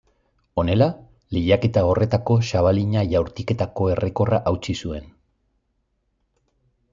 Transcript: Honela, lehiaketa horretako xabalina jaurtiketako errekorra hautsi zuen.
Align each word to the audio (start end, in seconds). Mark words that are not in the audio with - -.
Honela, 0.59 0.85
lehiaketa 1.37 1.83
horretako 1.89 2.37
xabalina 2.51 3.03
jaurtiketako 3.11 3.91
errekorra 3.97 4.41
hautsi 4.53 4.77
zuen. 4.85 5.07